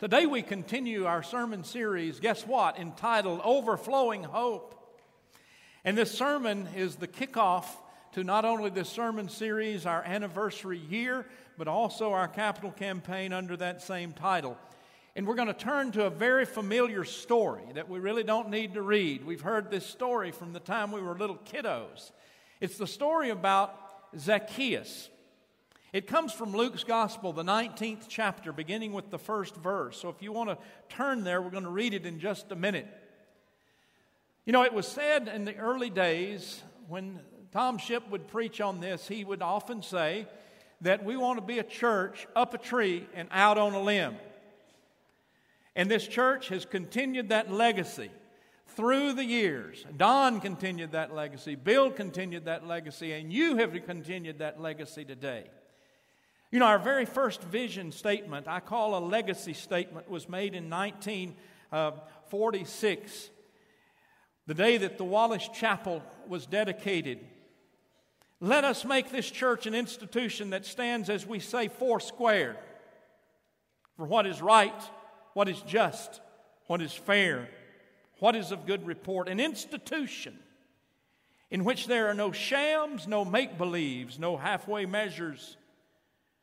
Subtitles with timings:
[0.00, 2.78] Today we continue our sermon series, guess what?
[2.78, 4.74] Entitled Overflowing Hope.
[5.84, 7.66] And this sermon is the kickoff
[8.12, 11.26] to not only this sermon series, our anniversary year,
[11.58, 14.56] but also our capital campaign under that same title.
[15.16, 18.72] And we're going to turn to a very familiar story that we really don't need
[18.72, 19.26] to read.
[19.26, 22.10] We've heard this story from the time we were little kiddos.
[22.58, 23.78] It's the story about
[24.18, 25.10] Zacchaeus.
[25.92, 30.00] It comes from Luke's Gospel, the 19th chapter, beginning with the first verse.
[30.00, 30.58] So if you want to
[30.88, 32.86] turn there, we're going to read it in just a minute.
[34.44, 37.18] You know, it was said in the early days when
[37.50, 40.28] Tom Shipp would preach on this, he would often say
[40.80, 44.16] that we want to be a church up a tree and out on a limb.
[45.74, 48.10] And this church has continued that legacy
[48.68, 49.84] through the years.
[49.96, 55.46] Don continued that legacy, Bill continued that legacy, and you have continued that legacy today.
[56.50, 60.68] You know, our very first vision statement, I call a legacy statement, was made in
[60.68, 61.92] 1946, uh,
[64.48, 67.20] the day that the Wallace Chapel was dedicated.
[68.40, 72.56] Let us make this church an institution that stands, as we say, four square
[73.96, 74.82] for what is right,
[75.34, 76.20] what is just,
[76.66, 77.48] what is fair,
[78.18, 79.28] what is of good report.
[79.28, 80.36] An institution
[81.48, 85.56] in which there are no shams, no make believes, no halfway measures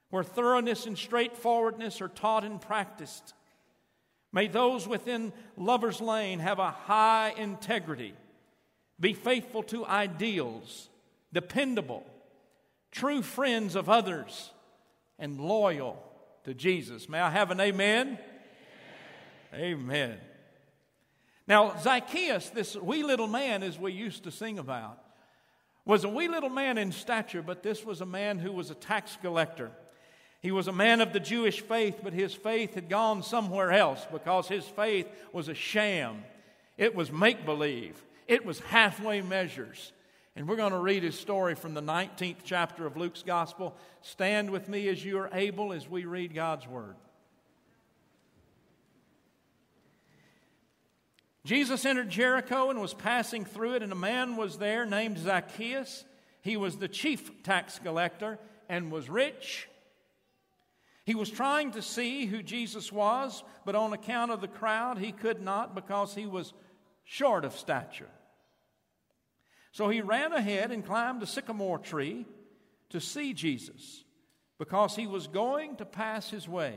[0.09, 3.33] where thoroughness and straightforwardness are taught and practiced.
[4.31, 8.13] May those within Lover's Lane have a high integrity,
[8.99, 10.89] be faithful to ideals,
[11.33, 12.05] dependable,
[12.91, 14.51] true friends of others,
[15.19, 16.01] and loyal
[16.43, 17.09] to Jesus.
[17.09, 18.19] May I have an amen?
[19.53, 19.81] Amen.
[19.81, 20.17] amen.
[21.47, 24.99] Now, Zacchaeus, this wee little man, as we used to sing about,
[25.85, 28.75] was a wee little man in stature, but this was a man who was a
[28.75, 29.71] tax collector.
[30.41, 34.05] He was a man of the Jewish faith, but his faith had gone somewhere else
[34.11, 36.23] because his faith was a sham.
[36.77, 39.91] It was make believe, it was halfway measures.
[40.35, 43.75] And we're going to read his story from the 19th chapter of Luke's Gospel.
[44.01, 46.95] Stand with me as you are able as we read God's Word.
[51.43, 56.05] Jesus entered Jericho and was passing through it, and a man was there named Zacchaeus.
[56.41, 58.37] He was the chief tax collector
[58.69, 59.67] and was rich.
[61.07, 65.13] He was trying to see who Jesus was, but on account of the crowd, he
[65.13, 66.51] could not because he was
[67.05, 68.09] short of stature.
[69.71, 72.25] So he ran ahead and climbed a sycamore tree
[72.89, 74.03] to see Jesus
[74.59, 76.75] because he was going to pass his way.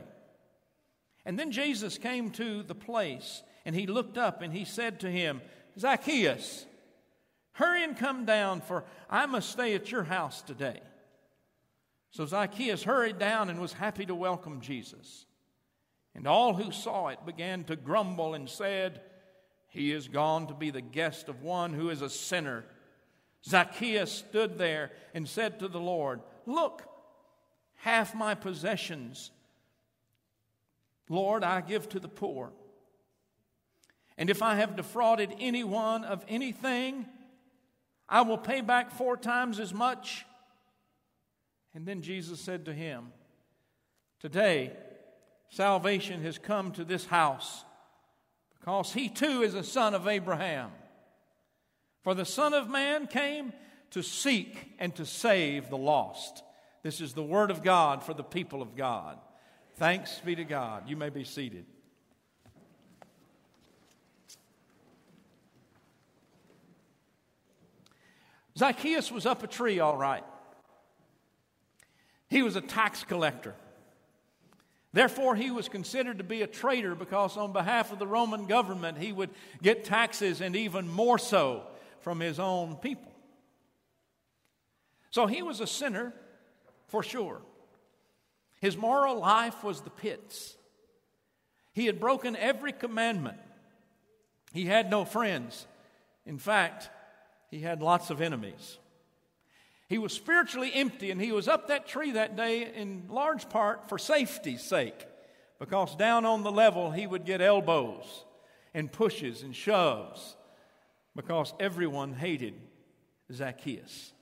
[1.25, 5.11] And then Jesus came to the place and he looked up and he said to
[5.11, 5.43] him,
[5.77, 6.67] Zacchaeus,
[7.55, 10.83] hurry and come down, for I must stay at your house today.
[12.11, 15.27] So Zacchaeus hurried down and was happy to welcome Jesus.
[16.15, 19.01] And all who saw it began to grumble and said,
[19.69, 22.65] He is gone to be the guest of one who is a sinner.
[23.45, 26.83] Zacchaeus stood there and said to the Lord, Look,
[27.77, 29.31] half my possessions,
[31.09, 32.53] Lord, I give to the poor.
[34.19, 37.07] And if I have defrauded anyone of anything,
[38.09, 40.27] I will pay back four times as much.
[41.75, 43.13] And then Jesus said to him,
[44.19, 44.73] Today,
[45.51, 47.65] salvation has come to this house
[48.59, 50.71] because he too is a son of Abraham.
[52.03, 53.53] For the Son of Man came
[53.91, 56.43] to seek and to save the lost.
[56.83, 59.19] This is the word of God for the people of God.
[59.77, 60.89] Thanks be to God.
[60.89, 61.67] You may be seated.
[68.57, 70.25] Zacchaeus was up a tree, all right.
[72.31, 73.55] He was a tax collector.
[74.93, 78.99] Therefore, he was considered to be a traitor because, on behalf of the Roman government,
[78.99, 79.31] he would
[79.63, 81.65] get taxes and even more so
[82.01, 83.13] from his own people.
[85.11, 86.13] So he was a sinner
[86.87, 87.41] for sure.
[88.61, 90.57] His moral life was the pits.
[91.73, 93.39] He had broken every commandment.
[94.53, 95.67] He had no friends.
[96.27, 96.91] In fact,
[97.49, 98.79] he had lots of enemies.
[99.91, 103.89] He was spiritually empty, and he was up that tree that day in large part
[103.89, 105.05] for safety's sake,
[105.59, 108.25] because down on the level he would get elbows
[108.73, 110.37] and pushes and shoves,
[111.17, 112.55] because everyone hated
[113.33, 114.13] Zacchaeus.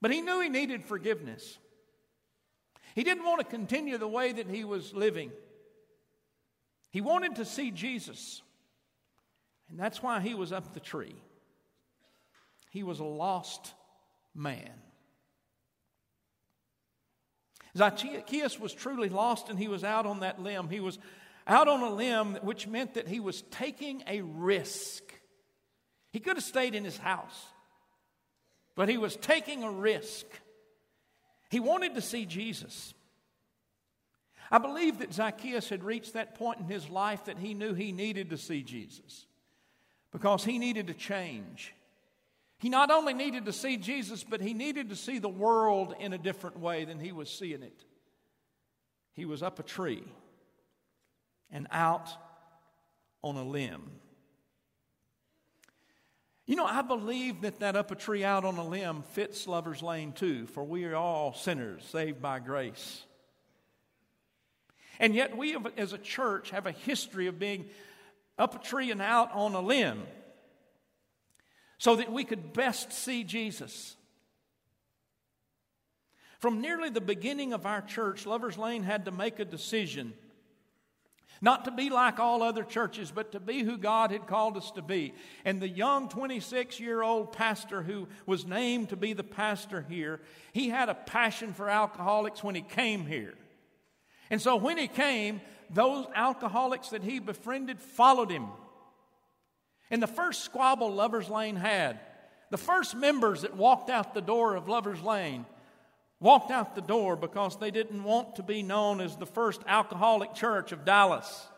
[0.00, 1.58] But he knew he needed forgiveness.
[2.94, 5.30] He didn't want to continue the way that he was living.
[6.90, 8.40] He wanted to see Jesus.
[9.68, 11.16] And that's why he was up the tree.
[12.70, 13.74] He was a lost
[14.36, 14.70] man.
[17.76, 20.68] Zacchaeus was truly lost and he was out on that limb.
[20.68, 20.98] He was
[21.46, 25.02] out on a limb, which meant that he was taking a risk.
[26.12, 27.44] He could have stayed in his house,
[28.74, 30.26] but he was taking a risk.
[31.50, 32.94] He wanted to see Jesus.
[34.50, 37.92] I believe that Zacchaeus had reached that point in his life that he knew he
[37.92, 39.26] needed to see Jesus
[40.12, 41.74] because he needed to change.
[42.58, 46.12] He not only needed to see Jesus, but he needed to see the world in
[46.12, 47.84] a different way than he was seeing it.
[49.12, 50.04] He was up a tree
[51.50, 52.08] and out
[53.22, 53.90] on a limb.
[56.46, 59.82] You know, I believe that that up a tree out on a limb fits Lover's
[59.82, 63.02] Lane too, for we are all sinners saved by grace.
[64.98, 67.66] And yet, we as a church have a history of being
[68.38, 70.02] up a tree and out on a limb
[71.78, 73.96] so that we could best see Jesus.
[76.38, 80.12] From nearly the beginning of our church, Lover's Lane had to make a decision
[81.40, 84.70] not to be like all other churches, but to be who God had called us
[84.72, 85.12] to be.
[85.44, 90.20] And the young 26 year old pastor who was named to be the pastor here,
[90.52, 93.34] he had a passion for alcoholics when he came here.
[94.30, 95.40] And so when he came,
[95.70, 98.48] those alcoholics that he befriended followed him.
[99.90, 102.00] And the first squabble Lover's Lane had,
[102.50, 105.46] the first members that walked out the door of Lover's Lane
[106.20, 110.34] walked out the door because they didn't want to be known as the first alcoholic
[110.34, 111.48] church of Dallas.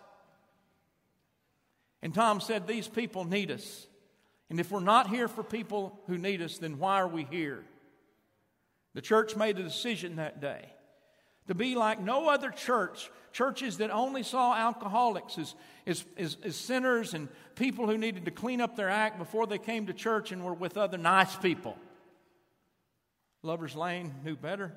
[2.03, 3.87] And Tom said, These people need us.
[4.51, 7.65] And if we're not here for people who need us, then why are we here?
[8.95, 10.71] The church made a decision that day
[11.49, 15.55] to be like no other church, churches that only saw alcoholics as,
[15.87, 19.59] as, as, as, sinners and people who needed to clean up their act before they
[19.59, 21.77] came to church and were with other nice people.
[23.43, 24.73] Lover's Lane knew better.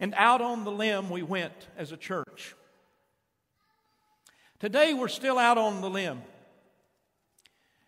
[0.00, 2.54] And out on the limb we went as a church.
[4.58, 6.20] Today we're still out on the limb.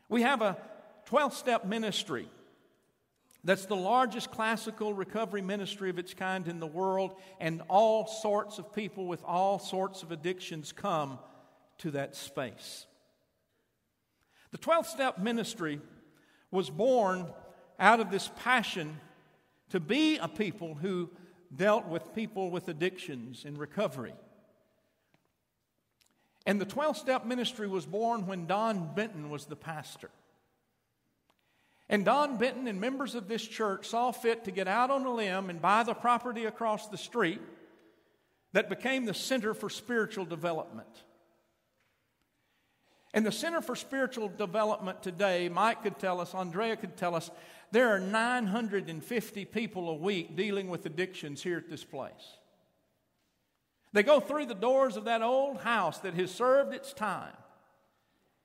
[0.08, 0.56] We have a
[1.06, 2.28] 12 step ministry
[3.44, 8.58] that's the largest classical recovery ministry of its kind in the world, and all sorts
[8.58, 11.18] of people with all sorts of addictions come
[11.78, 12.86] to that space.
[14.50, 15.80] The 12 step ministry
[16.50, 17.26] was born
[17.78, 18.98] out of this passion
[19.70, 21.10] to be a people who
[21.54, 24.14] dealt with people with addictions in recovery.
[26.46, 30.10] And the 12 step ministry was born when Don Benton was the pastor.
[31.88, 35.12] And Don Benton and members of this church saw fit to get out on a
[35.12, 37.40] limb and buy the property across the street
[38.52, 40.88] that became the Center for Spiritual Development.
[43.14, 47.30] And the Center for Spiritual Development today, Mike could tell us, Andrea could tell us,
[47.70, 52.36] there are 950 people a week dealing with addictions here at this place.
[53.94, 57.32] They go through the doors of that old house that has served its time.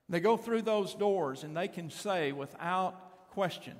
[0.07, 3.02] They go through those doors and they can say without
[3.33, 3.75] question.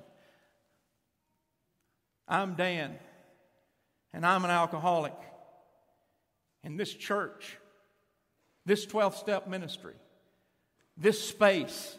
[2.26, 2.98] I'm Dan,
[4.12, 5.14] and I'm an alcoholic.
[6.64, 7.58] And this church,
[8.66, 9.94] this 12 step ministry,
[10.96, 11.96] this space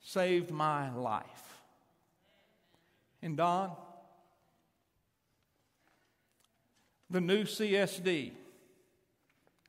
[0.00, 1.62] saved my life.
[3.22, 3.70] And Don,
[7.08, 8.32] the new CSD,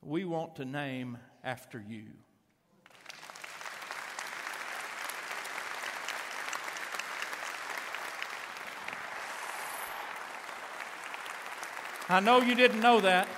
[0.02, 2.06] we want to name after you.
[12.08, 13.28] I know you didn't know that.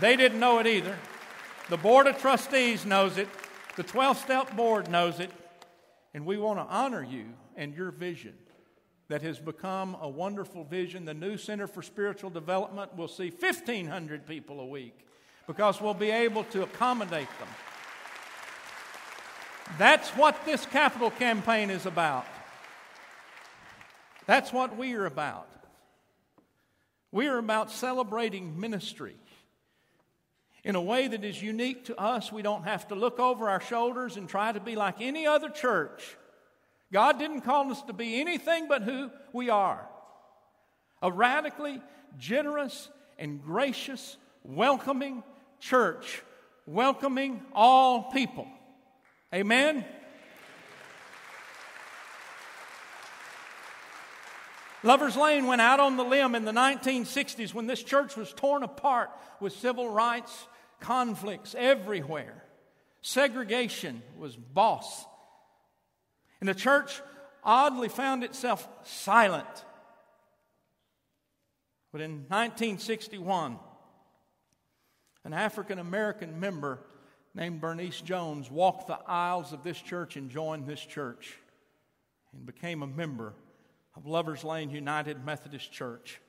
[0.00, 0.96] They didn't know it either.
[1.68, 3.28] The Board of Trustees knows it.
[3.76, 5.30] The 12 step board knows it.
[6.14, 8.34] And we want to honor you and your vision
[9.08, 11.04] that has become a wonderful vision.
[11.04, 15.06] The new Center for Spiritual Development will see 1,500 people a week
[15.46, 17.48] because we'll be able to accommodate them.
[19.78, 22.26] That's what this capital campaign is about.
[24.26, 25.48] That's what we are about.
[27.12, 29.16] We are about celebrating ministry
[30.62, 32.30] in a way that is unique to us.
[32.30, 35.48] We don't have to look over our shoulders and try to be like any other
[35.48, 36.16] church.
[36.92, 39.86] God didn't call us to be anything but who we are
[41.02, 41.80] a radically
[42.18, 45.22] generous and gracious, welcoming
[45.58, 46.22] church,
[46.66, 48.46] welcoming all people.
[49.34, 49.84] Amen.
[54.82, 58.62] Lover's Lane went out on the limb in the 1960s when this church was torn
[58.62, 60.46] apart with civil rights
[60.80, 62.44] conflicts everywhere.
[63.02, 65.04] Segregation was boss.
[66.40, 67.02] And the church
[67.44, 69.46] oddly found itself silent
[71.92, 73.58] But in 1961,
[75.24, 76.78] an African American member
[77.34, 81.36] named Bernice Jones walked the aisles of this church and joined this church
[82.32, 83.34] and became a member
[83.96, 86.20] of Lovers Lane United Methodist Church.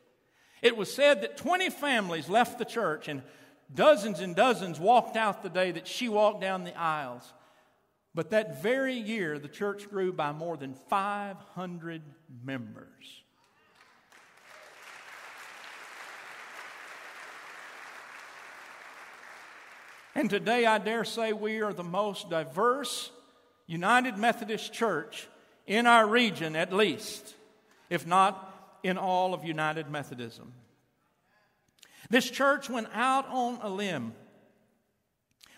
[0.62, 3.24] It was said that 20 families left the church and
[3.74, 7.34] dozens and dozens walked out the day that she walked down the aisles.
[8.14, 12.02] But that very year, the church grew by more than 500
[12.44, 13.24] members.
[20.14, 23.12] And today, I dare say, we are the most diverse
[23.66, 25.30] United Methodist Church
[25.66, 27.36] in our region, at least,
[27.92, 30.54] if not in all of United Methodism.
[32.10, 34.14] This church went out on a limb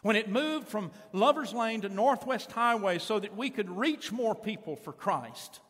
[0.01, 4.35] when it moved from Lover's Lane to Northwest Highway so that we could reach more
[4.35, 5.61] people for Christ.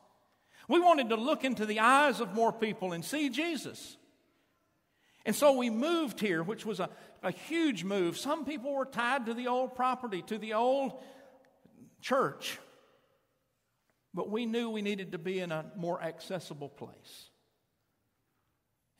[0.68, 3.98] We wanted to look into the eyes of more people and see Jesus.
[5.26, 6.90] And so we moved here, which was a,
[7.22, 8.18] a huge move.
[8.18, 10.94] Some people were tied to the old property, to the old
[12.02, 12.58] church.
[14.14, 17.30] But we knew we needed to be in a more accessible place.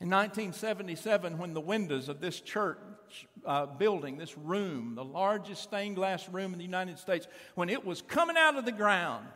[0.00, 2.78] In 1977, when the windows of this church
[3.46, 7.84] uh, building, this room, the largest stained glass room in the United States, when it
[7.86, 9.28] was coming out of the ground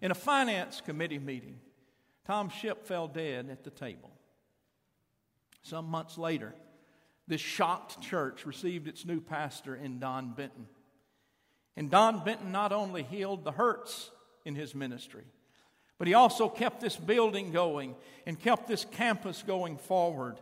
[0.00, 1.58] in a finance committee meeting,
[2.24, 4.10] Tom Shipp fell dead at the table.
[5.62, 6.54] Some months later,
[7.26, 10.68] this shocked church received its new pastor in Don Benton.
[11.76, 14.10] And Don Benton not only healed the hurts
[14.44, 15.24] in his ministry,
[15.98, 17.94] but he also kept this building going
[18.26, 20.38] and kept this campus going forward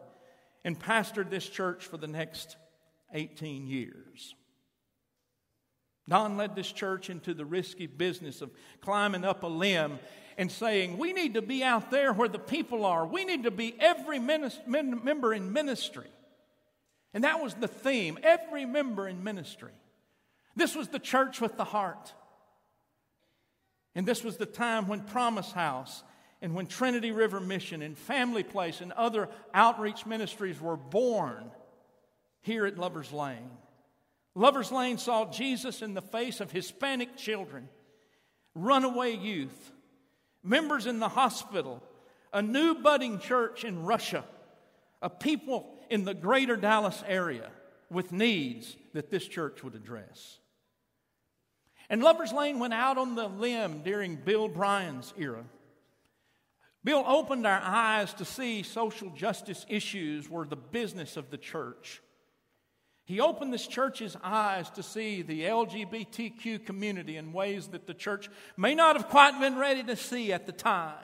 [0.64, 2.56] and pastored this church for the next
[3.12, 4.34] 18 years.
[6.08, 9.98] Don led this church into the risky business of climbing up a limb
[10.36, 13.06] and saying, We need to be out there where the people are.
[13.06, 16.08] We need to be every member in ministry.
[17.12, 19.72] And that was the theme every member in ministry.
[20.56, 22.12] This was the church with the heart.
[23.94, 26.02] And this was the time when Promise House
[26.42, 31.50] and when Trinity River Mission and Family Place and other outreach ministries were born
[32.40, 33.50] here at Lover's Lane.
[34.34, 37.68] Lover's Lane saw Jesus in the face of Hispanic children,
[38.54, 39.72] runaway youth,
[40.42, 41.82] members in the hospital,
[42.32, 44.24] a new budding church in Russia,
[45.02, 47.50] a people in the greater Dallas area
[47.90, 50.38] with needs that this church would address.
[51.90, 55.44] And Lover's Lane went out on the limb during Bill Bryan's era.
[56.84, 62.00] Bill opened our eyes to see social justice issues were the business of the church.
[63.04, 68.30] He opened this church's eyes to see the LGBTQ community in ways that the church
[68.56, 70.94] may not have quite been ready to see at the time.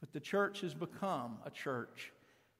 [0.00, 2.12] But the church has become a church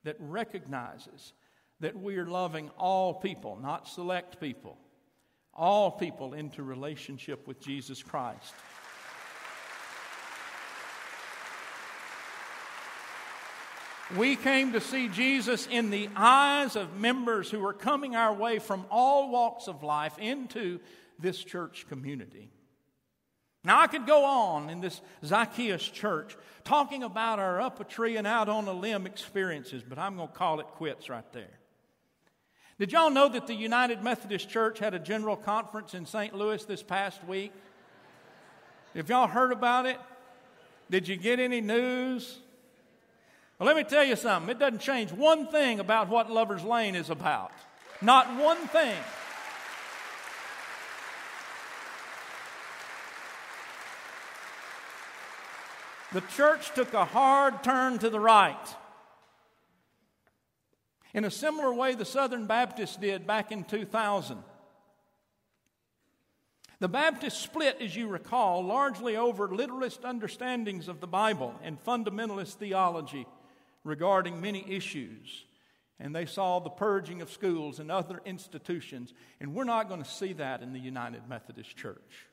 [0.04, 1.34] that recognizes
[1.80, 4.78] that we are loving all people, not select people,
[5.58, 8.54] all people into relationship with Jesus Christ.
[14.16, 18.58] We came to see Jesus in the eyes of members who were coming our way
[18.58, 20.80] from all walks of life into
[21.18, 22.50] this church community.
[23.64, 28.16] Now, I could go on in this Zacchaeus church talking about our up a tree
[28.16, 31.57] and out on a limb experiences, but I'm going to call it quits right there.
[32.78, 36.32] Did y'all know that the United Methodist Church had a general conference in St.
[36.32, 37.52] Louis this past week?
[38.94, 39.98] Have y'all heard about it?
[40.88, 42.38] Did you get any news?
[43.58, 44.48] Well, let me tell you something.
[44.50, 47.50] It doesn't change one thing about what Lover's Lane is about.
[48.00, 48.96] Not one thing.
[56.12, 58.56] The church took a hard turn to the right.
[61.14, 64.38] In a similar way, the Southern Baptists did back in 2000.
[66.80, 72.54] The Baptists split, as you recall, largely over literalist understandings of the Bible and fundamentalist
[72.54, 73.26] theology
[73.82, 75.44] regarding many issues.
[75.98, 79.12] And they saw the purging of schools and other institutions.
[79.40, 82.26] And we're not going to see that in the United Methodist Church.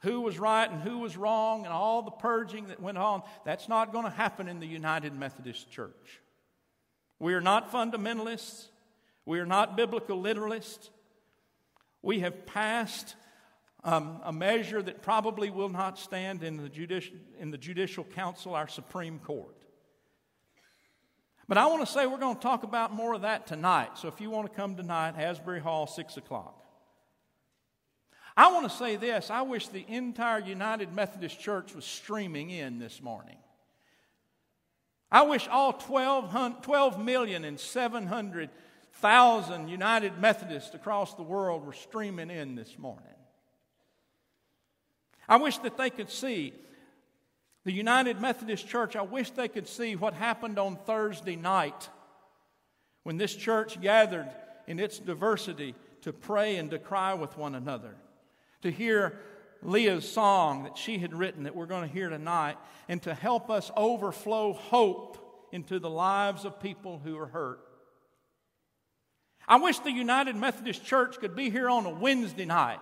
[0.00, 3.68] Who was right and who was wrong and all the purging that went on, that's
[3.68, 6.20] not going to happen in the United Methodist Church.
[7.20, 8.66] We are not fundamentalists.
[9.24, 10.88] We are not biblical literalists.
[12.02, 13.14] We have passed
[13.84, 18.54] um, a measure that probably will not stand in the, judici- in the Judicial Council,
[18.54, 19.54] our Supreme Court.
[21.46, 23.98] But I want to say we're going to talk about more of that tonight.
[23.98, 26.56] So if you want to come tonight, Asbury Hall, 6 o'clock.
[28.36, 32.78] I want to say this I wish the entire United Methodist Church was streaming in
[32.78, 33.36] this morning.
[35.12, 42.30] I wish all 12, 12 million and 700,000 United Methodists across the world were streaming
[42.30, 43.06] in this morning.
[45.28, 46.54] I wish that they could see
[47.64, 48.96] the United Methodist Church.
[48.96, 51.88] I wish they could see what happened on Thursday night
[53.02, 54.30] when this church gathered
[54.66, 57.94] in its diversity to pray and to cry with one another,
[58.62, 59.18] to hear
[59.62, 62.56] Leah's song that she had written that we're going to hear tonight,
[62.88, 67.60] and to help us overflow hope into the lives of people who are hurt.
[69.46, 72.78] I wish the United Methodist Church could be here on a Wednesday night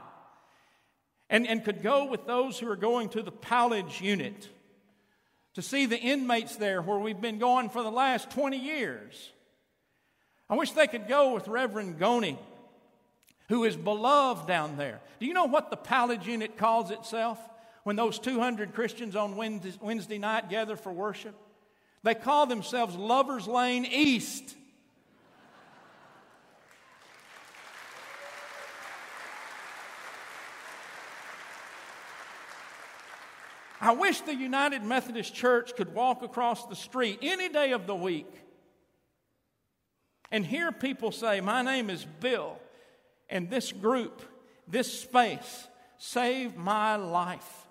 [1.30, 4.48] and, and could go with those who are going to the Powledge unit
[5.54, 9.32] to see the inmates there where we've been going for the last 20 years.
[10.50, 12.38] I wish they could go with Reverend Goni
[13.48, 15.00] who is beloved down there.
[15.20, 17.38] Do you know what the Powledge unit calls itself
[17.82, 21.34] when those 200 Christians on Wednesday night gather for worship?
[22.02, 24.54] They call themselves Lovers Lane East.
[33.80, 37.94] I wish the United Methodist Church could walk across the street any day of the
[37.94, 38.26] week
[40.30, 42.58] and hear people say, My name is Bill.
[43.28, 44.22] And this group,
[44.66, 45.68] this space,
[45.98, 47.66] saved my life.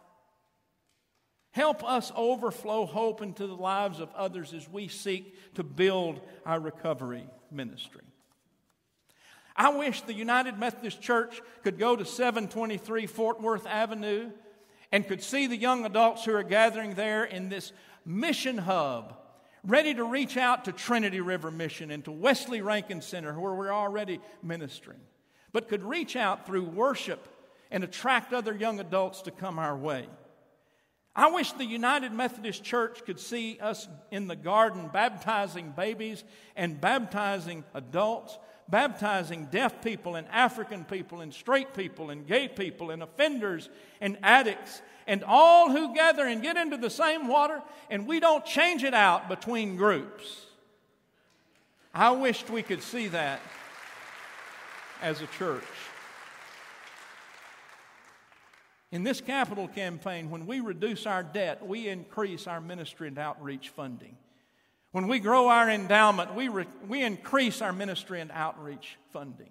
[1.52, 6.60] Help us overflow hope into the lives of others as we seek to build our
[6.60, 8.04] recovery ministry.
[9.56, 14.30] I wish the United Methodist Church could go to 723 Fort Worth Avenue
[14.92, 17.72] and could see the young adults who are gathering there in this
[18.06, 19.18] mission hub,
[19.64, 23.74] ready to reach out to Trinity River Mission and to Wesley Rankin Center, where we're
[23.74, 25.00] already ministering
[25.52, 27.28] but could reach out through worship
[27.72, 30.08] and attract other young adults to come our way.
[31.16, 36.24] I wish the United Methodist Church could see us in the garden baptizing babies
[36.56, 38.38] and baptizing adults,
[38.70, 43.68] baptizing deaf people and African people and straight people and gay people and offenders
[44.00, 48.46] and addicts and all who gather and get into the same water and we don't
[48.46, 50.46] change it out between groups.
[51.96, 53.40] I wished we could see that
[55.02, 55.64] as a church.
[58.92, 63.70] In this capital campaign, when we reduce our debt, we increase our ministry and outreach
[63.70, 64.18] funding.
[64.92, 69.50] When we grow our endowment, we, re- we increase our ministry and outreach funding.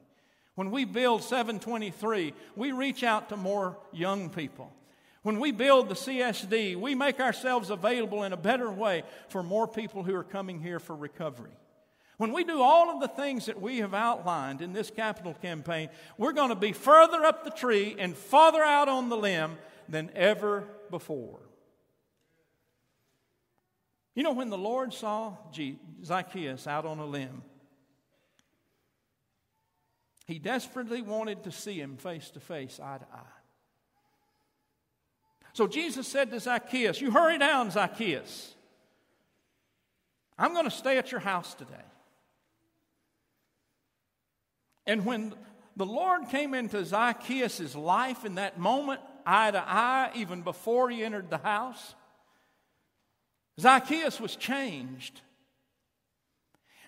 [0.55, 4.73] When we build 723, we reach out to more young people.
[5.23, 9.69] When we build the CSD, we make ourselves available in a better way for more
[9.69, 11.51] people who are coming here for recovery.
[12.17, 15.91] When we do all of the things that we have outlined in this capital campaign,
[16.17, 20.11] we're going to be further up the tree and farther out on the limb than
[20.15, 21.41] ever before.
[24.15, 25.37] You know, when the Lord saw
[26.03, 27.43] Zacchaeus out on a limb,
[30.27, 33.37] he desperately wanted to see him face to face, eye to eye.
[35.53, 38.55] So Jesus said to Zacchaeus, You hurry down, Zacchaeus.
[40.39, 41.75] I'm going to stay at your house today.
[44.87, 45.35] And when
[45.77, 51.05] the Lord came into Zacchaeus' life in that moment, eye to eye, even before he
[51.05, 51.95] entered the house,
[53.61, 55.21] Zacchaeus was changed.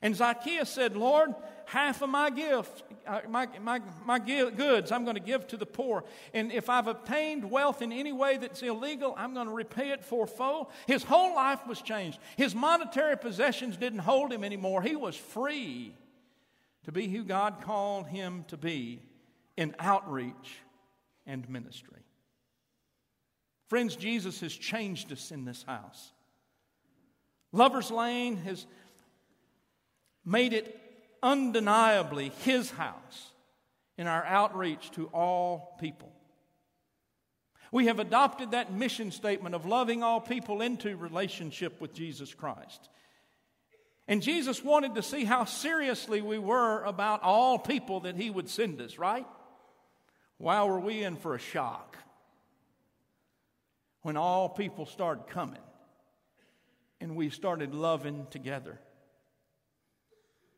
[0.00, 1.34] And Zacchaeus said, Lord,
[1.66, 5.66] half of my gift, uh, my, my, my goods, I'm going to give to the
[5.66, 6.04] poor.
[6.32, 10.04] And if I've obtained wealth in any way that's illegal, I'm going to repay it
[10.04, 10.68] fourfold.
[10.86, 12.20] His whole life was changed.
[12.36, 14.82] His monetary possessions didn't hold him anymore.
[14.82, 15.94] He was free
[16.88, 19.02] to be who God called him to be
[19.58, 20.62] in outreach
[21.26, 22.00] and ministry.
[23.68, 26.12] Friends, Jesus has changed us in this house.
[27.52, 28.64] Lover's Lane has
[30.24, 30.80] made it
[31.22, 33.32] undeniably his house
[33.98, 36.10] in our outreach to all people.
[37.70, 42.88] We have adopted that mission statement of loving all people into relationship with Jesus Christ.
[44.08, 48.48] And Jesus wanted to see how seriously we were about all people that He would
[48.48, 49.26] send us, right?
[50.38, 51.98] Why were we in for a shock
[54.02, 55.60] when all people started coming
[57.00, 58.80] and we started loving together?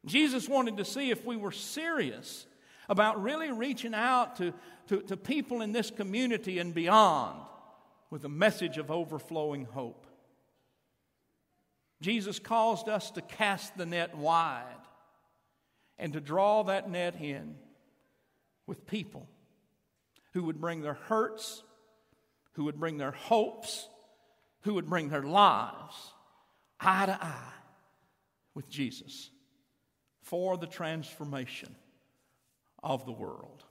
[0.07, 2.47] Jesus wanted to see if we were serious
[2.89, 4.55] about really reaching out to,
[4.89, 7.41] to, to people in this community and beyond
[8.11, 10.07] with a message of overflowing hope.
[12.01, 14.65] Jesus caused us to cast the net wide
[15.99, 17.57] and to draw that net in
[18.67, 19.29] with people
[20.33, 21.63] who would bring their hurts,
[22.53, 23.89] who would bring their hopes,
[24.63, 26.13] who would bring their lives
[26.81, 27.53] eye to eye
[28.55, 29.31] with Jesus
[30.23, 31.75] for the transformation
[32.83, 33.65] of the world.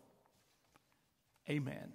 [1.49, 1.93] Amen.